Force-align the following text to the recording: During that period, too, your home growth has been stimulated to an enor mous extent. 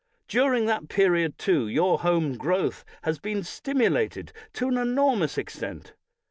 During 0.27 0.65
that 0.65 0.89
period, 0.89 1.37
too, 1.37 1.67
your 1.67 1.99
home 1.99 2.35
growth 2.35 2.83
has 3.03 3.19
been 3.19 3.43
stimulated 3.43 4.33
to 4.53 4.67
an 4.67 4.73
enor 4.73 5.15
mous 5.15 5.37
extent. 5.37 5.93